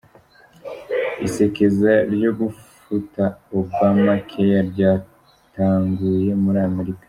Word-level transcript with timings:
Isekeza 1.27 1.91
ryo 2.13 2.31
gufuta 2.39 3.23
ObamaCare 3.59 4.55
ryatanguye 4.71 6.31
muri 6.43 6.59
Amerika. 6.69 6.99